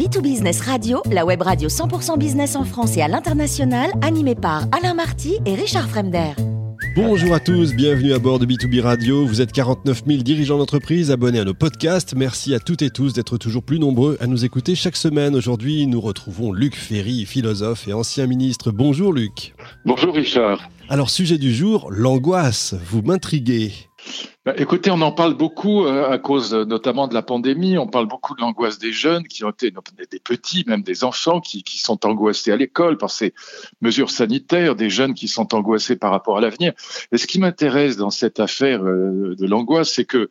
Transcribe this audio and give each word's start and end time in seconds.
B2Business 0.00 0.62
Radio, 0.62 1.02
la 1.12 1.26
web 1.26 1.42
radio 1.42 1.68
100% 1.68 2.16
business 2.16 2.56
en 2.56 2.64
France 2.64 2.96
et 2.96 3.02
à 3.02 3.08
l'international, 3.08 3.90
animée 4.00 4.34
par 4.34 4.64
Alain 4.72 4.94
Marty 4.94 5.36
et 5.44 5.54
Richard 5.54 5.90
Fremder. 5.90 6.30
Bonjour 6.96 7.34
à 7.34 7.38
tous, 7.38 7.74
bienvenue 7.74 8.14
à 8.14 8.18
bord 8.18 8.38
de 8.38 8.46
B2B 8.46 8.80
Radio. 8.80 9.26
Vous 9.26 9.42
êtes 9.42 9.52
49 9.52 10.04
000 10.06 10.22
dirigeants 10.22 10.56
d'entreprise 10.56 11.10
abonnés 11.10 11.40
à 11.40 11.44
nos 11.44 11.52
podcasts. 11.52 12.14
Merci 12.14 12.54
à 12.54 12.60
toutes 12.60 12.80
et 12.80 12.88
tous 12.88 13.12
d'être 13.12 13.36
toujours 13.36 13.62
plus 13.62 13.78
nombreux 13.78 14.16
à 14.20 14.26
nous 14.26 14.46
écouter 14.46 14.74
chaque 14.74 14.96
semaine. 14.96 15.36
Aujourd'hui, 15.36 15.86
nous 15.86 16.00
retrouvons 16.00 16.50
Luc 16.50 16.76
Ferry, 16.76 17.26
philosophe 17.26 17.86
et 17.86 17.92
ancien 17.92 18.26
ministre. 18.26 18.70
Bonjour 18.70 19.12
Luc. 19.12 19.54
Bonjour 19.84 20.14
Richard. 20.14 20.70
Alors, 20.88 21.10
sujet 21.10 21.36
du 21.36 21.54
jour, 21.54 21.90
l'angoisse. 21.90 22.74
Vous 22.86 23.02
m'intriguez. 23.02 23.72
Bah, 24.46 24.54
écoutez, 24.56 24.90
on 24.90 25.02
en 25.02 25.12
parle 25.12 25.34
beaucoup 25.34 25.84
euh, 25.84 26.10
à 26.10 26.16
cause 26.16 26.54
euh, 26.54 26.64
notamment 26.64 27.06
de 27.06 27.12
la 27.12 27.20
pandémie. 27.20 27.76
On 27.76 27.86
parle 27.86 28.06
beaucoup 28.06 28.34
de 28.34 28.40
l'angoisse 28.40 28.78
des 28.78 28.90
jeunes 28.90 29.24
qui 29.24 29.44
ont 29.44 29.50
été 29.50 29.70
des 29.70 30.18
petits, 30.18 30.64
même 30.66 30.80
des 30.80 31.04
enfants 31.04 31.42
qui, 31.42 31.62
sont 31.76 32.06
angoissés 32.06 32.50
à 32.50 32.56
l'école 32.56 32.96
par 32.96 33.10
ces 33.10 33.34
mesures 33.82 34.10
sanitaires, 34.10 34.76
des 34.76 34.88
jeunes 34.88 35.12
qui 35.12 35.28
sont 35.28 35.54
angoissés 35.54 35.94
par 35.94 36.10
rapport 36.10 36.38
à 36.38 36.40
l'avenir. 36.40 36.72
Et 37.12 37.18
ce 37.18 37.26
qui 37.26 37.38
m'intéresse 37.38 37.98
dans 37.98 38.08
cette 38.08 38.40
affaire 38.40 38.82
euh, 38.82 39.36
de 39.38 39.46
l'angoisse, 39.46 39.92
c'est 39.92 40.06
que 40.06 40.30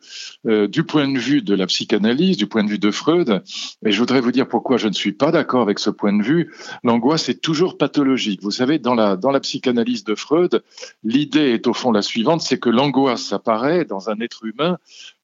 du 0.66 0.82
point 0.82 1.06
de 1.06 1.18
vue 1.18 1.42
de 1.42 1.54
la 1.54 1.66
psychanalyse, 1.66 2.36
du 2.36 2.48
point 2.48 2.64
de 2.64 2.68
vue 2.68 2.78
de 2.80 2.90
Freud, 2.90 3.42
et 3.84 3.92
je 3.92 3.98
voudrais 4.00 4.20
vous 4.20 4.32
dire 4.32 4.48
pourquoi 4.48 4.76
je 4.76 4.88
ne 4.88 4.92
suis 4.92 5.12
pas 5.12 5.30
d'accord 5.30 5.62
avec 5.62 5.78
ce 5.78 5.90
point 5.90 6.12
de 6.12 6.22
vue, 6.22 6.52
l'angoisse 6.82 7.28
est 7.28 7.40
toujours 7.40 7.78
pathologique. 7.78 8.42
Vous 8.42 8.50
savez, 8.50 8.80
dans 8.80 8.94
la, 8.94 9.16
dans 9.16 9.30
la 9.30 9.40
psychanalyse 9.40 10.02
de 10.02 10.16
Freud, 10.16 10.64
l'idée 11.04 11.52
est 11.52 11.68
au 11.68 11.74
fond 11.74 11.92
la 11.92 12.02
suivante, 12.02 12.40
c'est 12.40 12.58
que 12.58 12.70
l'angoisse 12.70 13.32
apparaît 13.32 13.84
dans 13.84 13.99
un 14.08 14.20
être 14.20 14.44
humain 14.44 14.78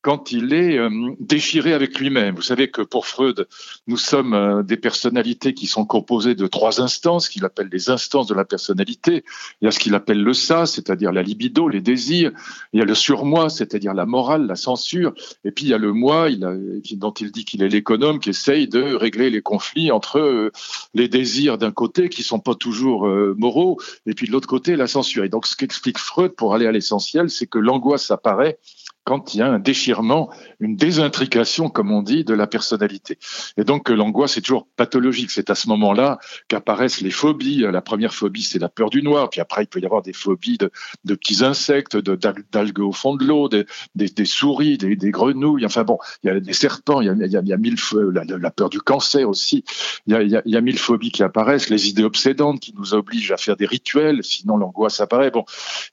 quand 0.07 0.31
il 0.31 0.55
est 0.55 0.79
euh, 0.79 0.89
déchiré 1.19 1.73
avec 1.73 1.99
lui-même. 1.99 2.37
Vous 2.37 2.43
savez 2.43 2.71
que 2.71 2.81
pour 2.81 3.09
Freud, 3.09 3.49
nous 3.89 3.97
sommes 3.97 4.35
euh, 4.35 4.63
des 4.63 4.77
personnalités 4.77 5.53
qui 5.53 5.67
sont 5.67 5.85
composées 5.85 6.37
de 6.37 6.47
trois 6.47 6.81
instances, 6.81 7.29
qu'il 7.29 7.45
appelle 7.45 7.69
les 7.73 7.91
instances 7.91 8.29
de 8.29 8.35
la 8.35 8.45
personnalité. 8.45 9.25
Il 9.61 9.65
y 9.65 9.69
a 9.69 9.73
ce 9.73 9.81
qu'il 9.81 9.97
appelle 9.97 10.23
le 10.23 10.33
ça, 10.33 10.65
c'est-à-dire 10.65 11.11
la 11.11 11.25
libido, 11.25 11.69
les 11.69 11.81
désirs. 11.81 12.31
Il 12.73 12.79
y 12.79 12.83
a 12.83 12.85
le 12.85 12.95
surmoi, 12.95 13.51
c'est-à-dire 13.51 13.95
la 13.95 14.07
morale, 14.07 14.47
la 14.47 14.55
censure. 14.55 15.13
Et 15.45 15.51
puis 15.51 15.65
il 15.65 15.71
y 15.71 15.75
a 15.75 15.79
le 15.79 15.93
moi, 15.93 16.29
dont 16.31 17.15
il 17.15 17.33
dit 17.33 17.45
qu'il 17.45 17.65
est 17.65 17.69
l'économe, 17.69 18.21
qui 18.21 18.31
essaye 18.31 18.69
de 18.69 18.95
régler 18.95 19.29
les 19.29 19.43
conflits 19.43 19.91
entre 19.91 20.21
euh, 20.21 20.53
les 20.95 21.09
désirs 21.09 21.59
d'un 21.59 21.73
côté, 21.73 22.09
qui 22.11 22.23
sont 22.23 22.39
pas 22.39 22.55
toujours 22.55 23.09
moraux, 23.37 23.81
et 24.07 24.15
puis 24.15 24.29
de 24.29 24.33
l'autre 24.33 24.47
côté, 24.47 24.77
la 24.77 24.87
censure. 24.87 25.25
Et 25.25 25.29
donc 25.29 25.49
ce 25.49 25.57
qu'explique 25.57 25.99
Freud, 25.99 26.31
pour 26.37 26.55
aller 26.55 26.69
à 26.69 26.73
l'essentiel, 26.73 27.29
c'est 27.29 27.49
que 27.49 27.59
l'angoisse 27.59 28.13
apparaît 28.13 28.61
quand 29.07 29.35
il 29.35 29.39
y 29.39 29.41
a 29.41 29.47
un 29.47 29.61
déchirement, 29.61 30.31
une 30.59 30.75
désintrication, 30.75 31.71
comme 31.71 31.93
on 31.93 32.03
dit, 32.03 32.25
de 32.25 32.35
la 32.35 32.49
personnalité. 32.49 33.19
Et 33.57 33.63
donc 33.63 33.89
l'angoisse 33.89 34.37
est 34.37 34.41
toujours 34.41 34.67
pathologique. 34.77 35.31
C'est 35.31 35.49
à 35.49 35.55
ce 35.55 35.69
moment-là 35.69 36.19
qu'apparaissent 36.49 37.01
les 37.01 37.13
phobies. 37.13 37.59
La 37.71 37.81
première 37.81 38.13
phobie, 38.13 38.43
c'est 38.43 38.59
la 38.59 38.69
peur 38.69 38.91
du 38.91 39.05
noir. 39.05 39.31
Puis 39.31 39.41
après, 39.41 39.63
il 39.63 39.69
peut 39.69 39.79
y 39.79 39.87
avoir 39.87 40.03
des 40.03 40.13
phobies 40.13 40.59
de, 40.59 40.71
petits 41.15 41.45
insectes, 41.45 41.97
d'algues 41.97 42.81
au 42.81 42.91
fond 42.91 43.15
de 43.15 43.25
l'eau, 43.25 43.49
des, 43.49 44.25
souris, 44.25 44.77
des, 44.77 45.11
grenouilles. 45.13 45.65
Enfin 45.65 45.85
bon, 45.85 45.99
il 46.25 46.27
y 46.27 46.31
a 46.31 46.41
des 46.41 46.53
serpents, 46.53 47.01
il 47.01 47.07
y 47.07 47.53
a, 47.53 47.57
mille 47.57 47.77
la, 48.13 48.25
la, 48.25 48.51
peur 48.51 48.71
du 48.71 48.81
cancer 48.81 49.29
aussi. 49.29 49.63
Il 50.09 50.15
y, 50.15 50.17
a, 50.17 50.23
il, 50.23 50.43
y 50.45 50.57
a, 50.57 50.61
mille 50.61 50.81
phobies 50.81 51.13
qui 51.13 51.23
apparaissent, 51.23 51.71
les 51.71 51.89
idées 51.89 52.03
obsédantes 52.03 52.59
qui 52.59 52.75
nous 52.77 52.93
obligent 52.93 53.31
à 53.31 53.37
faire 53.37 53.57
des 53.57 53.67
rituels, 53.67 54.25
sinon 54.25 54.57
l'angoisse 54.57 54.99
apparaît. 54.99 55.31
Bon, 55.31 55.45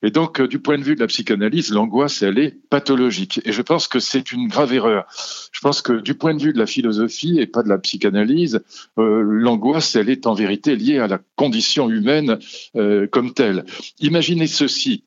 et 0.01 0.09
donc 0.09 0.41
du 0.41 0.57
point 0.57 0.79
de 0.79 0.83
vue 0.83 0.95
de 0.95 1.01
la 1.01 1.07
psychanalyse, 1.07 1.71
l'angoisse, 1.71 2.23
elle 2.23 2.39
est 2.39 2.57
pathologique 2.71 3.02
et 3.09 3.51
je 3.51 3.61
pense 3.61 3.87
que 3.87 3.99
c'est 3.99 4.31
une 4.31 4.47
grave 4.47 4.73
erreur. 4.73 5.05
Je 5.51 5.59
pense 5.61 5.81
que 5.81 5.93
du 5.93 6.15
point 6.15 6.33
de 6.33 6.41
vue 6.41 6.53
de 6.53 6.59
la 6.59 6.65
philosophie 6.65 7.39
et 7.39 7.47
pas 7.47 7.63
de 7.63 7.69
la 7.69 7.77
psychanalyse, 7.77 8.61
euh, 8.97 9.21
l'angoisse, 9.21 9.95
elle 9.95 10.09
est 10.09 10.27
en 10.27 10.33
vérité 10.33 10.75
liée 10.75 10.99
à 10.99 11.07
la 11.07 11.19
condition 11.35 11.89
humaine 11.89 12.39
euh, 12.75 13.07
comme 13.07 13.33
telle. 13.33 13.65
Imaginez 13.99 14.47
ceci. 14.47 15.03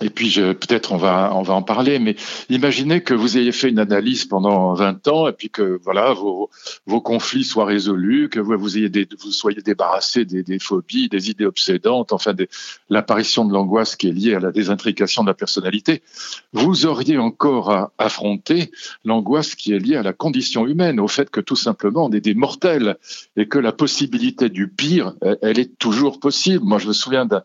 Et 0.00 0.08
puis 0.08 0.34
peut-être 0.34 0.92
on 0.92 0.96
va 0.96 1.32
on 1.34 1.42
va 1.42 1.54
en 1.54 1.62
parler, 1.62 1.98
mais 1.98 2.16
imaginez 2.48 3.02
que 3.02 3.12
vous 3.12 3.36
ayez 3.36 3.52
fait 3.52 3.68
une 3.68 3.78
analyse 3.78 4.24
pendant 4.24 4.72
20 4.72 5.06
ans 5.08 5.28
et 5.28 5.32
puis 5.32 5.50
que 5.50 5.78
voilà 5.84 6.14
vos, 6.14 6.50
vos 6.86 7.00
conflits 7.02 7.44
soient 7.44 7.66
résolus, 7.66 8.30
que 8.30 8.40
vous, 8.40 8.68
soyez 9.30 9.60
débarrassé 9.60 10.24
des, 10.24 10.58
phobies, 10.58 11.08
des 11.08 11.30
idées 11.30 11.44
obsédantes, 11.44 12.12
enfin 12.12 12.34
l'apparition 12.88 13.44
de 13.44 13.52
l'angoisse 13.52 13.94
qui 13.94 14.08
est 14.08 14.12
liée 14.12 14.34
à 14.34 14.40
la 14.40 14.50
désintrication 14.50 15.22
de 15.24 15.28
la 15.28 15.34
personnalité. 15.34 16.02
Vous 16.54 16.86
auriez 16.86 17.18
encore 17.18 17.70
à 17.70 17.92
affronter 17.98 18.70
l'angoisse 19.04 19.54
qui 19.54 19.72
est 19.72 19.78
liée 19.78 19.96
à 19.96 20.02
la 20.02 20.14
condition 20.14 20.66
humaine, 20.66 21.00
au 21.00 21.08
fait 21.08 21.28
que 21.28 21.40
tout 21.40 21.56
simplement 21.56 22.06
on 22.06 22.12
est 22.12 22.20
des 22.20 22.34
mortels 22.34 22.96
et 23.36 23.46
que 23.46 23.58
la 23.58 23.72
possibilité 23.72 24.48
du 24.48 24.68
pire, 24.68 25.14
elle 25.42 25.58
est 25.58 25.78
toujours 25.78 26.18
possible. 26.18 26.64
Moi 26.64 26.78
je 26.78 26.88
me 26.88 26.92
souviens 26.94 27.26
d'un 27.26 27.42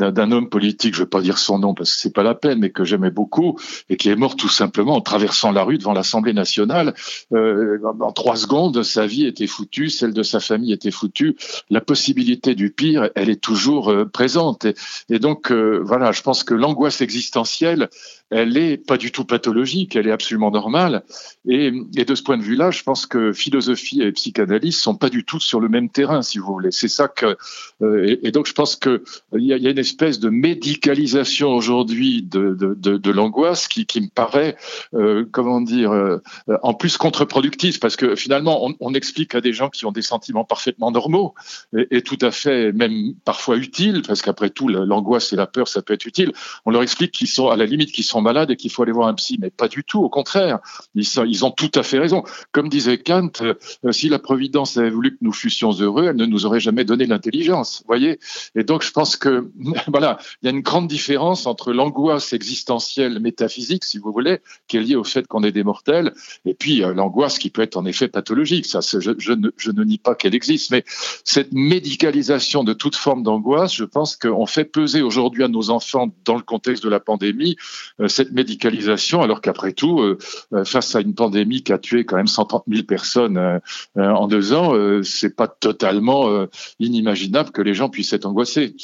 homme 0.00 0.48
politique, 0.48 0.94
je 0.94 1.00
ne 1.00 1.04
vais 1.04 1.10
pas 1.10 1.20
dire 1.20 1.38
son 1.38 1.58
nom 1.58 1.74
parce 1.74 1.90
c'est 1.90 2.12
pas 2.12 2.22
la 2.22 2.34
peine, 2.34 2.60
mais 2.60 2.70
que 2.70 2.84
j'aimais 2.84 3.10
beaucoup 3.10 3.58
et 3.88 3.96
qui 3.96 4.08
est 4.08 4.16
mort 4.16 4.36
tout 4.36 4.48
simplement 4.48 4.94
en 4.94 5.00
traversant 5.00 5.52
la 5.52 5.62
rue 5.62 5.78
devant 5.78 5.92
l'Assemblée 5.92 6.32
nationale. 6.32 6.94
Euh, 7.32 7.78
en 8.00 8.12
trois 8.12 8.36
secondes, 8.36 8.82
sa 8.82 9.06
vie 9.06 9.26
était 9.26 9.46
foutue, 9.46 9.90
celle 9.90 10.12
de 10.12 10.22
sa 10.22 10.40
famille 10.40 10.72
était 10.72 10.90
foutue. 10.90 11.36
La 11.70 11.80
possibilité 11.80 12.54
du 12.54 12.70
pire, 12.70 13.10
elle 13.14 13.30
est 13.30 13.40
toujours 13.40 13.90
euh, 13.90 14.04
présente. 14.04 14.66
Et, 15.08 15.18
donc, 15.18 15.50
euh, 15.50 15.80
voilà, 15.84 16.12
je 16.12 16.22
pense 16.22 16.44
que 16.44 16.54
l'angoisse 16.54 17.00
existentielle, 17.00 17.88
elle 18.30 18.56
est 18.56 18.76
pas 18.76 18.96
du 18.96 19.10
tout 19.10 19.24
pathologique, 19.24 19.96
elle 19.96 20.06
est 20.06 20.12
absolument 20.12 20.50
normale. 20.50 21.02
Et, 21.48 21.70
de 21.70 22.14
ce 22.14 22.22
point 22.22 22.36
de 22.36 22.42
vue-là, 22.42 22.70
je 22.70 22.82
pense 22.82 23.06
que 23.06 23.32
philosophie 23.32 24.02
et 24.02 24.12
psychanalyse 24.12 24.78
sont 24.78 24.96
pas 24.96 25.08
du 25.08 25.24
tout 25.24 25.40
sur 25.40 25.60
le 25.60 25.68
même 25.68 25.88
terrain, 25.88 26.22
si 26.22 26.38
vous 26.38 26.46
voulez. 26.46 26.70
C'est 26.70 26.88
ça 26.88 27.08
que, 27.08 27.36
euh, 27.82 28.16
et, 28.22 28.30
donc 28.30 28.46
je 28.46 28.52
pense 28.52 28.76
que 28.76 29.02
il 29.34 29.44
y 29.44 29.52
a, 29.52 29.70
une 29.70 29.78
espèce 29.78 30.20
de 30.20 30.28
médicalisation 30.30 31.50
aujourd'hui 31.50 32.22
de, 32.22 32.54
de, 32.54 32.74
de, 32.74 33.10
l'angoisse 33.10 33.68
qui, 33.68 33.86
me 34.00 34.08
paraît, 34.08 34.56
euh, 34.94 35.26
comment 35.30 35.60
dire, 35.60 35.92
euh, 35.92 36.18
en 36.62 36.74
plus 36.74 36.96
contre-productive, 36.96 37.78
parce 37.78 37.96
que 37.96 38.14
finalement, 38.14 38.66
on, 38.66 38.74
on, 38.80 38.94
explique 38.94 39.34
à 39.34 39.40
des 39.40 39.52
gens 39.52 39.68
qui 39.68 39.86
ont 39.86 39.92
des 39.92 40.02
sentiments 40.02 40.44
parfaitement 40.44 40.90
normaux 40.90 41.34
et, 41.76 41.98
et 41.98 42.02
tout 42.02 42.18
à 42.22 42.30
fait 42.30 42.72
même 42.72 43.14
parfois 43.24 43.56
utiles, 43.56 44.02
parce 44.06 44.22
qu'après 44.22 44.50
tout, 44.50 44.68
l'angoisse 44.68 45.32
et 45.32 45.36
la 45.36 45.46
peur, 45.46 45.68
ça 45.68 45.82
peut 45.82 45.94
être 45.94 46.06
utile. 46.06 46.32
On 46.64 46.70
leur 46.70 46.82
explique 46.82 47.12
qu'ils 47.12 47.28
sont 47.28 47.48
à 47.48 47.56
la 47.56 47.66
limite 47.66 47.92
qu'ils 47.92 48.04
sont 48.04 48.17
malades 48.20 48.50
et 48.50 48.56
qu'il 48.56 48.70
faut 48.70 48.82
aller 48.82 48.92
voir 48.92 49.08
un 49.08 49.14
psy. 49.14 49.38
Mais 49.40 49.50
pas 49.50 49.68
du 49.68 49.84
tout, 49.84 50.00
au 50.00 50.08
contraire. 50.08 50.58
Ils, 50.94 51.04
sont, 51.04 51.26
ont 51.42 51.50
tout 51.50 51.70
à 51.74 51.82
fait 51.82 51.98
raison. 51.98 52.24
Comme 52.52 52.68
disait 52.68 52.98
Kant, 52.98 53.30
euh, 53.42 53.54
si 53.92 54.08
la 54.08 54.18
Providence 54.18 54.76
avait 54.76 54.90
voulu 54.90 55.12
que 55.12 55.18
nous 55.22 55.32
fussions 55.32 55.72
heureux, 55.72 56.06
elle 56.08 56.16
ne 56.16 56.26
nous 56.26 56.46
aurait 56.46 56.60
jamais 56.60 56.84
donné 56.84 57.06
l'intelligence. 57.06 57.82
voyez 57.86 58.18
Et 58.54 58.64
donc, 58.64 58.82
je 58.82 58.90
pense 58.90 59.16
que, 59.16 59.50
voilà, 59.88 60.18
il 60.42 60.46
y 60.46 60.48
a 60.48 60.50
une 60.50 60.62
grande 60.62 60.88
différence 60.88 61.46
entre 61.46 61.72
l'angoisse 61.72 62.32
existentielle 62.32 63.20
métaphysique, 63.20 63.84
si 63.84 63.98
vous 63.98 64.12
voulez, 64.12 64.38
qui 64.66 64.76
est 64.76 64.80
liée 64.80 64.96
au 64.96 65.04
fait 65.04 65.26
qu'on 65.26 65.42
est 65.42 65.52
des 65.52 65.64
mortels, 65.64 66.12
et 66.44 66.54
puis 66.54 66.82
euh, 66.82 66.92
l'angoisse 66.94 67.38
qui 67.38 67.50
peut 67.50 67.62
être 67.62 67.76
en 67.76 67.84
effet 67.84 68.08
pathologique. 68.08 68.66
Ça, 68.66 68.80
je, 68.80 69.32
ne, 69.32 69.84
nie 69.84 69.98
pas 69.98 70.14
qu'elle 70.14 70.34
existe, 70.34 70.70
mais 70.70 70.84
cette 71.24 71.52
médicalisation 71.52 72.64
de 72.64 72.72
toute 72.72 72.96
forme 72.96 73.22
d'angoisse, 73.22 73.74
je 73.74 73.84
pense 73.84 74.16
qu'on 74.16 74.46
fait 74.46 74.64
peser 74.64 75.02
aujourd'hui 75.02 75.44
à 75.44 75.48
nos 75.48 75.70
enfants, 75.70 76.08
dans 76.24 76.36
le 76.36 76.42
contexte 76.42 76.82
de 76.84 76.88
la 76.88 77.00
pandémie, 77.00 77.56
euh, 78.00 78.07
cette 78.08 78.32
médicalisation, 78.32 79.22
alors 79.22 79.40
qu'après 79.40 79.72
tout, 79.72 80.00
euh, 80.00 80.18
euh, 80.52 80.64
face 80.64 80.94
à 80.94 81.00
une 81.00 81.14
pandémie 81.14 81.62
qui 81.62 81.72
a 81.72 81.78
tué 81.78 82.04
quand 82.04 82.16
même 82.16 82.26
130 82.26 82.64
000 82.68 82.82
personnes 82.84 83.60
en 83.96 84.26
deux 84.26 84.52
ans, 84.52 84.74
c'est 85.02 85.34
pas 85.34 85.48
totalement 85.48 86.46
inimaginable 86.78 87.50
que 87.50 87.62
les 87.62 87.74
gens 87.74 87.88
puissent 87.88 88.12
être 88.12 88.26
angoissés. 88.26 88.74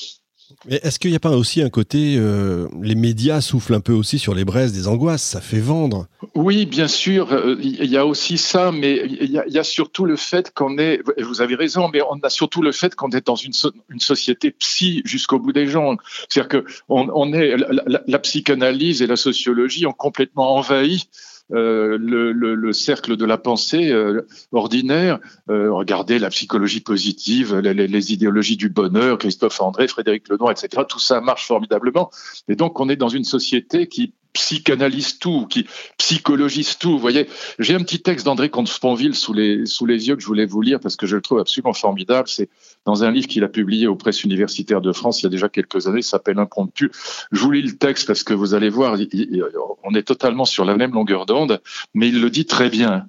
Mais 0.67 0.81
est-ce 0.83 0.99
qu'il 0.99 1.11
n'y 1.11 1.17
a 1.17 1.21
pas 1.21 1.37
aussi 1.37 1.61
un 1.63 1.69
côté, 1.69 2.17
euh, 2.19 2.69
les 2.81 2.95
médias 2.95 3.41
soufflent 3.41 3.75
un 3.75 3.81
peu 3.81 3.93
aussi 3.93 4.19
sur 4.19 4.35
les 4.35 4.45
braises 4.45 4.73
des 4.73 4.89
angoisses, 4.89 5.23
ça 5.23 5.41
fait 5.41 5.61
vendre 5.61 6.07
Oui, 6.35 6.65
bien 6.65 6.89
sûr, 6.89 7.29
il 7.61 7.85
y 7.85 7.97
a 7.97 8.07
aussi 8.07 8.39
ça, 8.39 8.73
mais 8.73 9.07
il 9.21 9.31
y, 9.31 9.59
a 9.59 9.65
surtout 9.65 10.07
le 10.07 10.17
fait 10.17 10.53
qu'on 10.55 10.79
est, 10.79 11.03
vous 11.21 11.43
avez 11.43 11.55
raison, 11.55 11.91
mais 11.93 12.01
on 12.11 12.19
a 12.23 12.31
surtout 12.31 12.63
le 12.63 12.73
fait 12.73 12.95
qu'on 12.95 13.11
est 13.11 13.27
dans 13.27 13.37
une, 13.37 13.53
société 13.99 14.51
psy 14.53 15.03
jusqu'au 15.05 15.39
bout 15.39 15.53
des 15.53 15.67
gens. 15.67 15.97
C'est-à-dire 16.29 16.63
qu'on 16.63 17.11
on 17.15 17.33
est, 17.33 17.57
la, 18.07 18.19
psychanalyse 18.19 19.03
et 19.03 19.07
la 19.07 19.17
sociologie 19.17 19.87
ont 19.87 19.93
complètement 19.93 20.57
envahi 20.57 21.09
euh, 21.53 21.99
le, 22.01 22.33
le, 22.33 22.55
le, 22.55 22.73
cercle 22.73 23.17
de 23.17 23.25
la 23.27 23.37
pensée 23.37 23.91
euh, 23.93 24.27
ordinaire. 24.53 25.19
Euh, 25.51 25.71
regardez 25.73 26.19
la 26.19 26.31
psychologie 26.31 26.81
positive, 26.81 27.57
les, 27.59 27.75
les, 27.75 28.13
idéologies 28.13 28.57
du 28.57 28.71
bonheur, 28.71 29.19
Christophe 29.19 29.61
André, 29.61 29.87
Frédéric 29.87 30.29
Lenoir, 30.29 30.53
etc. 30.53 30.85
Tout 30.89 30.99
ça 30.99 31.21
marche 31.21 31.47
formidablement. 31.47 32.11
Et 32.49 32.57
donc, 32.57 32.81
on 32.81 32.89
est 32.89 32.97
dans 32.97 33.11
une 33.11 33.25
société 33.25 33.89
qui 33.89 34.15
psychanalyse 34.35 35.19
tout, 35.19 35.47
qui 35.47 35.67
psychologise 35.97 36.77
tout. 36.77 36.91
Vous 36.91 36.99
voyez, 36.99 37.29
j'ai 37.59 37.75
un 37.75 37.83
petit 37.83 38.03
texte 38.03 38.27
d'André 38.27 38.51
Comte-Sponville 38.51 39.15
sous 39.15 39.33
les, 39.33 39.65
sous 39.65 39.87
les 39.87 40.09
yeux 40.09 40.17
que 40.17 40.23
je 40.23 40.27
voulais 40.27 40.45
vous 40.45 40.61
lire 40.61 40.81
parce 40.81 40.97
que 40.97 41.07
je 41.07 41.17
le 41.17 41.23
trouve 41.23 41.39
absolument 41.39 41.73
formidable. 41.73 42.29
C'est 42.29 42.51
dans 42.85 43.05
un 43.05 43.11
livre 43.11 43.27
qu'il 43.27 43.45
a 43.45 43.49
publié 43.49 43.87
aux 43.87 43.97
presses 43.97 44.23
universitaires 44.25 44.83
de 44.83 44.93
France 44.93 45.23
il 45.23 45.25
y 45.25 45.27
a 45.27 45.31
déjà 45.31 45.49
quelques 45.49 45.87
années, 45.87 46.03
s'appelle 46.03 46.39
Impromptu. 46.39 46.91
Je 47.33 47.41
vous 47.41 47.51
lis 47.51 47.63
le 47.63 47.77
texte 47.77 48.07
parce 48.07 48.23
que 48.23 48.35
vous 48.35 48.55
allez 48.55 48.69
voir, 48.69 48.99
on 49.83 49.95
est 49.95 50.03
totalement 50.03 50.45
sur 50.45 50.65
la 50.65 50.77
même 50.77 50.93
longueur 50.93 51.27
d'onde, 51.27 51.61
mais 51.95 52.09
il 52.09 52.21
le 52.21 52.29
dit 52.29 52.47
très 52.47 52.69
bien. 52.69 53.07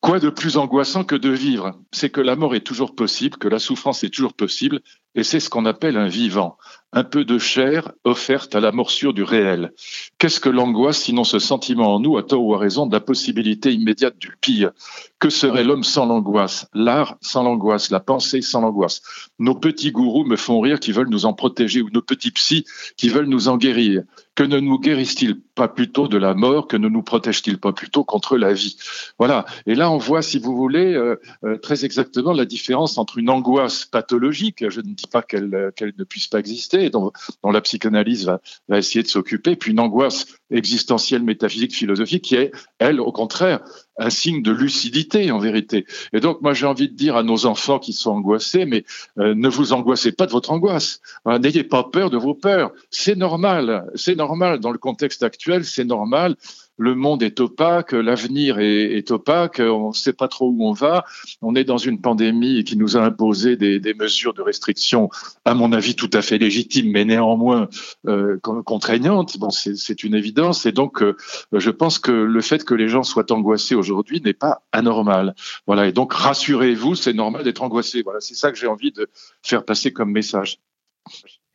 Quoi 0.00 0.18
de 0.18 0.30
plus 0.30 0.56
angoissant 0.56 1.04
que 1.04 1.14
de 1.14 1.28
vivre? 1.28 1.78
C'est 1.92 2.08
que 2.08 2.22
la 2.22 2.34
mort 2.34 2.54
est 2.54 2.66
toujours 2.66 2.94
possible, 2.94 3.36
que 3.36 3.48
la 3.48 3.58
souffrance 3.58 4.02
est 4.02 4.08
toujours 4.08 4.32
possible, 4.32 4.80
et 5.14 5.24
c'est 5.24 5.40
ce 5.40 5.50
qu'on 5.50 5.66
appelle 5.66 5.98
un 5.98 6.08
vivant, 6.08 6.56
un 6.92 7.04
peu 7.04 7.26
de 7.26 7.36
chair 7.36 7.92
offerte 8.04 8.54
à 8.54 8.60
la 8.60 8.72
morsure 8.72 9.12
du 9.12 9.24
réel. 9.24 9.72
Qu'est-ce 10.16 10.40
que 10.40 10.48
l'angoisse 10.48 10.98
sinon 10.98 11.24
ce 11.24 11.38
sentiment 11.38 11.94
en 11.94 12.00
nous, 12.00 12.16
à 12.16 12.22
tort 12.22 12.42
ou 12.42 12.54
à 12.54 12.58
raison, 12.58 12.86
de 12.86 12.94
la 12.94 13.00
possibilité 13.00 13.74
immédiate 13.74 14.18
du 14.18 14.34
pire? 14.40 14.70
Que 15.18 15.28
serait 15.28 15.64
l'homme 15.64 15.84
sans 15.84 16.06
l'angoisse? 16.06 16.66
L'art 16.72 17.18
sans 17.20 17.42
l'angoisse, 17.42 17.90
la 17.90 18.00
pensée 18.00 18.40
sans 18.40 18.62
l'angoisse. 18.62 19.02
Nos 19.38 19.54
petits 19.54 19.92
gourous 19.92 20.24
me 20.24 20.36
font 20.36 20.60
rire 20.60 20.80
qui 20.80 20.92
veulent 20.92 21.10
nous 21.10 21.26
en 21.26 21.34
protéger, 21.34 21.82
ou 21.82 21.90
nos 21.90 22.02
petits 22.02 22.30
psys 22.30 22.64
qui 22.96 23.10
veulent 23.10 23.26
nous 23.26 23.48
en 23.48 23.58
guérir. 23.58 24.02
Que 24.40 24.46
ne 24.46 24.58
nous 24.58 24.78
guérissent-ils 24.78 25.38
pas 25.38 25.68
plutôt 25.68 26.08
de 26.08 26.16
la 26.16 26.32
mort? 26.32 26.66
Que 26.66 26.78
ne 26.78 26.88
nous 26.88 27.02
protègent-ils 27.02 27.58
pas 27.58 27.74
plutôt 27.74 28.04
contre 28.04 28.38
la 28.38 28.54
vie? 28.54 28.78
Voilà. 29.18 29.44
Et 29.66 29.74
là, 29.74 29.90
on 29.90 29.98
voit, 29.98 30.22
si 30.22 30.38
vous 30.38 30.56
voulez, 30.56 30.94
euh, 30.94 31.20
euh, 31.44 31.58
très 31.58 31.84
exactement 31.84 32.32
la 32.32 32.46
différence 32.46 32.96
entre 32.96 33.18
une 33.18 33.28
angoisse 33.28 33.84
pathologique, 33.84 34.64
je 34.70 34.80
ne 34.80 34.94
dis 34.94 35.06
pas 35.12 35.20
qu'elle 35.20 35.54
euh, 35.54 35.70
ne 35.78 36.04
puisse 36.04 36.26
pas 36.26 36.38
exister, 36.38 36.88
dont, 36.88 37.12
la 37.44 37.60
psychanalyse 37.60 38.24
va, 38.24 38.40
va 38.66 38.78
essayer 38.78 39.02
de 39.02 39.08
s'occuper, 39.08 39.56
puis 39.56 39.72
une 39.72 39.80
angoisse 39.80 40.24
existentielle, 40.50 41.22
métaphysique, 41.22 41.74
philosophique, 41.74 42.24
qui 42.24 42.34
est, 42.36 42.52
elle, 42.78 43.00
au 43.00 43.12
contraire, 43.12 43.60
un 43.98 44.10
signe 44.10 44.42
de 44.42 44.50
lucidité 44.50 45.30
en 45.30 45.38
vérité. 45.38 45.86
Et 46.12 46.20
donc 46.20 46.40
moi 46.40 46.54
j'ai 46.54 46.66
envie 46.66 46.88
de 46.88 46.94
dire 46.94 47.16
à 47.16 47.22
nos 47.22 47.46
enfants 47.46 47.78
qui 47.78 47.92
sont 47.92 48.12
angoissés, 48.12 48.64
mais 48.64 48.84
euh, 49.18 49.34
ne 49.34 49.48
vous 49.48 49.72
angoissez 49.72 50.12
pas 50.12 50.26
de 50.26 50.32
votre 50.32 50.50
angoisse. 50.50 51.00
Euh, 51.28 51.38
n'ayez 51.38 51.64
pas 51.64 51.84
peur 51.84 52.08
de 52.10 52.16
vos 52.16 52.34
peurs. 52.34 52.72
C'est 52.90 53.16
normal, 53.16 53.90
c'est 53.94 54.16
normal 54.16 54.58
dans 54.58 54.70
le 54.70 54.78
contexte 54.78 55.22
actuel, 55.22 55.64
c'est 55.64 55.84
normal 55.84 56.36
le 56.80 56.94
monde 56.94 57.22
est 57.22 57.40
opaque, 57.40 57.92
l'avenir 57.92 58.58
est, 58.58 59.10
opaque, 59.10 59.60
on 59.60 59.88
ne 59.88 59.94
sait 59.94 60.14
pas 60.14 60.28
trop 60.28 60.48
où 60.48 60.66
on 60.66 60.72
va. 60.72 61.04
On 61.42 61.54
est 61.54 61.64
dans 61.64 61.76
une 61.76 62.00
pandémie 62.00 62.64
qui 62.64 62.78
nous 62.78 62.96
a 62.96 63.02
imposé 63.02 63.56
des, 63.56 63.94
mesures 63.94 64.32
de 64.32 64.40
restriction, 64.40 65.10
à 65.44 65.52
mon 65.52 65.72
avis, 65.72 65.94
tout 65.94 66.08
à 66.14 66.22
fait 66.22 66.38
légitimes, 66.38 66.90
mais 66.90 67.04
néanmoins 67.04 67.68
euh, 68.06 68.38
contraignantes. 68.40 69.38
Bon, 69.38 69.50
c'est 69.50 70.04
une 70.04 70.14
évidence. 70.14 70.64
Et 70.64 70.72
donc, 70.72 71.02
euh, 71.02 71.16
je 71.52 71.70
pense 71.70 71.98
que 71.98 72.12
le 72.12 72.40
fait 72.40 72.64
que 72.64 72.74
les 72.74 72.88
gens 72.88 73.02
soient 73.02 73.30
angoissés 73.30 73.74
aujourd'hui 73.74 74.22
n'est 74.22 74.32
pas 74.32 74.62
anormal. 74.72 75.34
Voilà. 75.66 75.86
Et 75.86 75.92
donc, 75.92 76.14
rassurez-vous, 76.14 76.94
c'est 76.94 77.12
normal 77.12 77.44
d'être 77.44 77.62
angoissé. 77.62 78.00
Voilà, 78.02 78.20
c'est 78.20 78.34
ça 78.34 78.50
que 78.50 78.58
j'ai 78.58 78.68
envie 78.68 78.90
de 78.90 79.06
faire 79.42 79.66
passer 79.66 79.92
comme 79.92 80.12
message. 80.12 80.58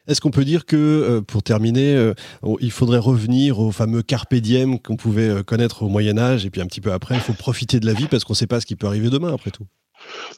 Est-ce 0.07 0.21
qu'on 0.21 0.31
peut 0.31 0.45
dire 0.45 0.65
que, 0.65 0.75
euh, 0.75 1.21
pour 1.21 1.41
terminer, 1.41 1.95
euh, 1.95 2.13
il 2.59 2.71
faudrait 2.71 2.99
revenir 2.99 3.59
au 3.59 3.71
fameux 3.71 4.03
carpe 4.03 4.35
diem 4.35 4.79
qu'on 4.79 4.97
pouvait 4.97 5.29
euh, 5.29 5.43
connaître 5.43 5.83
au 5.83 5.89
Moyen 5.89 6.17
Âge, 6.17 6.45
et 6.45 6.49
puis 6.49 6.61
un 6.61 6.67
petit 6.67 6.81
peu 6.81 6.91
après, 6.91 7.15
il 7.15 7.21
faut 7.21 7.33
profiter 7.33 7.79
de 7.79 7.85
la 7.85 7.93
vie 7.93 8.07
parce 8.07 8.23
qu'on 8.23 8.33
ne 8.33 8.37
sait 8.37 8.47
pas 8.47 8.59
ce 8.61 8.65
qui 8.65 8.75
peut 8.75 8.87
arriver 8.87 9.09
demain, 9.09 9.33
après 9.33 9.51
tout 9.51 9.65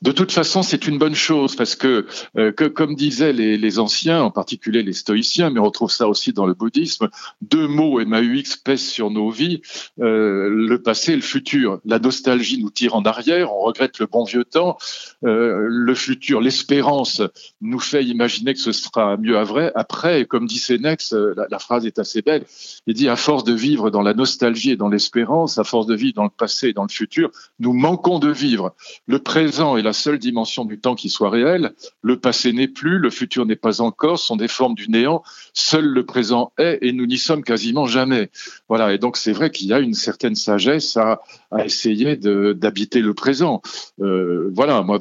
de 0.02 0.12
toute 0.12 0.32
façon, 0.32 0.64
c'est 0.64 0.88
une 0.88 0.98
bonne 0.98 1.16
chose 1.16 1.56
parce 1.56 1.76
que, 1.76 2.06
euh, 2.38 2.52
comme 2.52 2.96
disaient 2.96 3.34
les, 3.34 3.80
anciens, 3.80 4.22
en 4.22 4.32
particulier 4.32 4.84
les 4.84 4.94
stoïciens, 4.94 5.50
mais 5.50 5.60
on 5.60 5.66
retrouve 5.66 5.92
ça 5.92 6.08
aussi 6.08 6.34
dans 6.34 6.46
le 6.46 6.54
bouddhisme, 6.54 7.10
deux 7.42 7.68
mots 7.68 8.04
MAUX 8.04 8.58
pèsent 8.64 8.88
sur 8.88 9.12
nos 9.12 9.30
vies, 9.30 9.62
euh, 10.00 10.50
le 10.50 10.82
passé 10.82 11.14
et 11.14 11.16
le 11.16 11.22
futur. 11.22 11.80
La 11.86 12.00
nostalgie 12.00 12.62
nous 12.62 12.70
tire 12.70 12.96
en 12.96 13.04
arrière, 13.04 13.54
on 13.54 13.62
regrette 13.62 14.00
le 14.00 14.06
bon 14.06 14.24
vieux 14.24 14.46
temps. 14.46 14.78
Euh, 15.26 15.68
le 15.68 15.96
futur, 15.96 16.42
l'espérance 16.42 17.22
nous 17.62 17.80
fait 17.80 18.04
imaginer 18.04 18.54
que 18.54 18.60
ce 18.60 18.72
sera 18.72 19.18
mieux 19.18 19.38
à 19.38 19.44
vrai. 19.44 19.72
Après, 19.76 20.26
comme 20.26 20.48
dit 20.48 20.60
Sénex, 20.60 21.14
la, 21.14 21.48
la 21.50 21.60
phrase 21.60 21.86
est 21.86 22.00
assez 22.00 22.22
belle, 22.22 22.46
il 22.86 22.94
dit 22.94 23.10
à 23.10 23.16
force 23.16 23.44
de 23.44 23.54
vivre 23.54 23.90
dans 23.90 24.02
la 24.02 24.14
nostalgie 24.14 24.72
et 24.72 24.76
dans 24.76 24.90
l'espérance, 24.90 25.58
à 25.58 25.64
force 25.64 25.88
de 25.88 25.96
vivre 25.96 26.14
dans 26.16 26.24
le 26.24 26.30
passé 26.30 26.70
et 26.70 26.74
dans 26.74 26.84
le 26.84 26.90
futur, 26.90 27.32
nous 27.60 27.74
manquons 27.74 28.20
de 28.20 28.32
vivre. 28.32 28.74
Le 29.08 29.20
présent 29.20 29.67
est 29.76 29.82
la 29.82 29.92
seule 29.92 30.20
dimension 30.20 30.64
du 30.64 30.80
temps 30.80 30.96
qui 30.96 31.10
soit 31.10 31.30
réelle. 31.30 31.74
Le 32.02 32.20
passé 32.20 32.54
n'est 32.54 32.68
plus, 32.68 33.00
le 33.00 33.10
futur 33.10 33.46
n'est 33.46 33.58
pas 33.58 33.82
encore, 33.82 34.20
sont 34.20 34.38
des 34.38 34.48
formes 34.48 34.76
du 34.76 34.90
néant. 34.90 35.24
Seul 35.54 35.86
le 35.86 36.06
présent 36.06 36.54
est 36.58 36.78
et 36.82 36.94
nous 36.94 37.08
n'y 37.08 37.18
sommes 37.18 37.44
quasiment 37.44 37.86
jamais. 37.86 38.30
Voilà. 38.70 38.94
Et 38.94 39.00
donc 39.00 39.18
c'est 39.18 39.34
vrai 39.34 39.50
qu'il 39.50 39.68
y 39.68 39.74
a 39.74 39.80
une 39.80 39.96
certaine 39.96 40.36
sagesse 40.36 40.96
à, 40.96 41.20
essayer 41.66 42.16
d'habiter 42.18 43.02
le 43.02 43.14
présent. 43.14 43.62
Euh, 44.00 44.52
voilà. 44.54 44.84
Moi, 44.84 45.00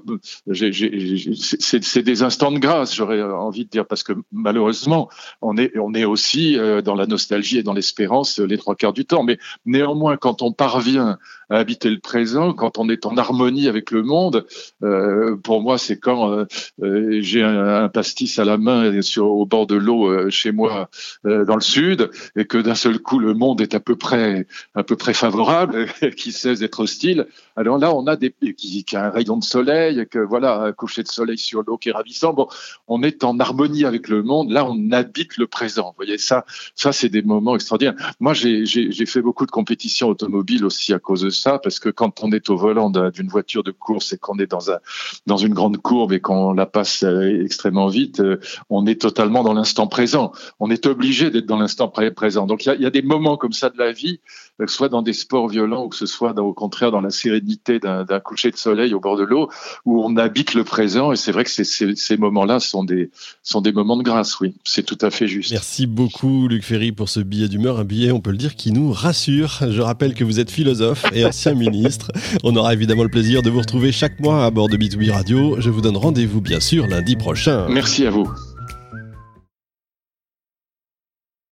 c'est 0.53 2.03
des 2.03 2.23
instants 2.23 2.53
de 2.53 2.59
grâce, 2.59 2.95
j'aurais 2.95 3.23
envie 3.23 3.65
de 3.65 3.71
dire, 3.71 3.87
parce 3.87 4.03
que 4.03 4.13
malheureusement, 4.33 5.11
on 5.43 5.57
est, 5.57 5.77
on 5.79 5.93
est 5.93 6.05
aussi 6.05 6.57
euh, 6.57 6.81
dans 6.83 6.95
la 6.95 7.07
nostalgie 7.07 7.59
et 7.59 7.63
dans 7.63 7.75
l'espérance 7.75 8.39
les 8.39 8.57
trois 8.57 8.75
quarts 8.75 8.93
du 8.93 9.05
temps. 9.05 9.23
Mais 9.23 9.39
néanmoins, 9.67 10.17
quand 10.17 10.43
on 10.43 10.53
parvient 10.53 11.19
à 11.49 11.59
habiter 11.59 11.91
le 11.91 12.01
présent, 12.01 12.53
quand 12.53 12.79
on 12.79 12.89
est 12.89 13.07
en 13.07 13.17
harmonie 13.17 13.69
avec 13.69 13.91
le 13.91 14.03
monde, 14.03 14.47
euh, 14.83 15.37
pour 15.37 15.63
moi, 15.63 15.79
c'est 15.79 15.99
quand 15.99 16.31
euh, 16.31 16.45
euh, 16.83 17.19
j'ai 17.21 17.43
un, 17.43 17.89
pastis 17.89 18.39
à 18.39 18.45
la 18.45 18.59
main 18.59 19.01
sur, 19.03 19.31
au 19.31 19.47
bord 19.47 19.67
de 19.67 19.77
l'eau 19.77 20.31
chez 20.31 20.53
moi 20.53 20.89
dans 21.25 21.55
le 21.55 21.61
sud, 21.61 22.11
et 22.37 22.45
que 22.45 22.59
d'un 22.59 22.75
seul 22.75 22.99
coup 22.99 23.19
le 23.19 23.35
monde 23.35 23.61
est 23.61 23.75
à 23.75 23.81
peu 23.81 23.97
près 23.97 24.47
à 24.75 24.83
peu 24.83 24.97
près 24.97 25.15
favorable, 25.15 25.87
qui 26.17 26.33
cesse 26.33 26.61
d'être 26.61 26.81
hostile. 26.81 27.27
Alors 27.55 27.79
là, 27.79 27.95
on 27.95 28.07
a 28.07 28.17
des 28.17 28.35
qui, 28.57 28.85
a 28.95 29.07
un 29.07 29.11
rayon 29.11 29.37
de 29.37 29.45
soleil, 29.45 30.07
que 30.11 30.19
voilà, 30.19 30.63
un 30.63 30.73
coucher 30.73 31.03
de 31.03 31.09
soleil 31.09 31.39
sur 31.39 31.63
l'eau 31.63 31.79
qui 31.79 31.89
est 31.91 31.93
ravissant. 31.93 32.33
Bon, 32.33 32.49
on 32.87 33.03
est 33.03 33.25
en 33.25 33.39
harmonie 33.39 33.85
avec 33.85 34.09
le 34.09 34.23
monde. 34.23 34.51
Là, 34.51 34.67
on 34.67 34.91
habite 34.91 35.37
le 35.37 35.47
présent. 35.47 35.89
Vous 35.91 36.05
voyez 36.05 36.19
ça, 36.19 36.45
ça 36.75 36.93
c'est 36.93 37.09
des 37.09 37.23
moments 37.23 37.55
extraordinaires. 37.55 37.95
Moi, 38.21 38.35
j'ai 38.35 39.07
fait 39.07 39.23
beaucoup 39.23 39.47
de 39.47 39.51
compétitions 39.51 40.09
automobiles 40.09 40.65
aussi 40.65 40.93
à 40.93 40.99
cause 40.99 41.23
de 41.23 41.31
ça, 41.37 41.59
parce 41.59 41.79
que 41.79 41.89
quand 41.89 42.23
on 42.23 42.33
est 42.33 42.51
au 42.51 42.57
volant 42.57 42.91
d'une 42.91 43.29
voiture 43.29 43.63
de 43.63 43.71
course 43.71 44.13
et 44.13 44.19
qu'on 44.19 44.39
est 44.39 44.51
dans, 44.51 44.71
un, 44.71 44.79
dans 45.27 45.37
une 45.37 45.55
grande 45.55 45.79
courbe 45.79 46.13
et 46.13 46.21
qu'on 46.21 46.53
la 46.53 46.67
passe 46.67 47.03
euh, 47.03 47.45
extrêmement 47.45 47.89
vite, 47.89 48.21
euh, 48.21 48.41
on 48.71 48.87
est 48.87 49.01
totalement 49.01 49.43
dans 49.43 49.55
l'instant 49.55 49.87
présent. 49.87 50.33
On 50.61 50.71
est 50.71 50.87
obligé 50.87 51.31
d'être 51.31 51.47
dans 51.47 51.59
l'instant 51.59 51.89
présent. 51.89 52.47
Donc 52.47 52.67
il 52.67 52.81
y 52.81 52.87
a, 52.87 52.91
des 52.91 53.03
moments 53.03 53.37
comme 53.37 53.53
ça 53.53 53.71
de 53.71 53.79
la 53.79 53.93
vie, 53.93 54.21
euh, 54.61 54.65
que 54.65 54.71
ce 54.71 54.77
soit 54.77 54.89
dans 54.89 55.03
des 55.03 55.13
sports 55.13 55.49
violents 55.49 55.85
ou 55.85 55.89
que 55.89 55.97
ce 55.97 56.07
soit 56.07 56.37
au 56.39 56.53
contraire 56.53 56.91
dans 56.91 57.01
la 57.01 57.11
sérénité 57.11 57.79
d'un 57.79 58.21
coucher 58.21 58.51
de 58.51 58.57
soleil 58.57 58.95
au 58.95 59.01
bord 59.01 59.17
de 59.17 59.25
l'eau, 59.25 59.51
où 59.85 60.03
on 60.03 60.17
habite 60.17 60.55
le 60.55 60.65
présent. 60.65 61.13
Et 61.13 61.17
c'est 61.17 61.33
vrai 61.33 61.45
que 61.45 61.51
ces, 61.51 61.65
ces 61.65 62.17
moments-là 62.17 62.61
sont 62.61 62.85
des, 62.85 63.11
sont 63.43 63.61
des 63.61 63.73
moments 63.73 63.97
de 63.97 64.03
grâce, 64.03 64.41
oui. 64.41 64.55
C'est 64.65 64.85
tout 64.85 64.99
à 65.01 65.11
fait 65.11 65.27
juste. 65.29 65.53
Merci 65.53 65.87
beaucoup, 65.87 66.49
Luc 66.49 66.65
Ferry, 66.65 66.93
pour 66.93 67.09
ce 67.09 67.21
billet 67.21 67.49
d'humeur. 67.49 67.79
Un 67.79 67.85
billet, 67.85 68.13
on 68.13 68.21
peut 68.21 68.31
le 68.31 68.37
dire, 68.37 68.57
qui 68.57 68.73
nous 68.73 68.93
rassure. 68.93 69.61
Je 69.69 69.81
rappelle 69.81 70.15
que 70.15 70.25
vous 70.25 70.41
êtes 70.41 70.51
philosophe 70.51 71.05
et 71.13 71.25
ancien 71.27 71.55
ministre. 71.55 72.13
On 72.45 72.55
aura 72.57 72.73
évidemment 72.73 73.03
le 73.03 73.09
plaisir 73.09 73.43
de 73.43 73.51
vous 73.51 73.61
retrouver 73.61 73.93
chaque 73.93 74.19
mois 74.21 74.45
à 74.45 74.51
bord 74.51 74.69
de 74.69 74.77
B2B 74.77 75.11
Radio. 75.11 75.57
Je 75.61 75.71
vous 75.71 75.81
donne 75.81 75.97
rendez-vous 75.97 76.41
bien 76.41 76.61
sûr 76.61 76.87
lundi 76.87 77.17
prochain. 77.17 77.67
Merci 77.69 78.07
à 78.07 78.11
vous. 78.11 78.31